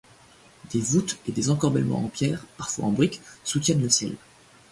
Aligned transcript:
Des 0.71 0.81
voûtes 0.81 1.19
et 1.27 1.31
des 1.31 1.51
encorbellements 1.51 2.03
en 2.03 2.07
pierre, 2.07 2.47
parfois 2.57 2.85
en 2.85 2.91
brique, 2.91 3.21
soutiennent 3.43 3.83
le 3.83 3.89
ciel. 3.91 4.15